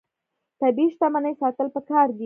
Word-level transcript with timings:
طبیعي 0.61 0.87
شتمنۍ 0.93 1.33
ساتل 1.41 1.67
پکار 1.75 2.05
دي. 2.15 2.19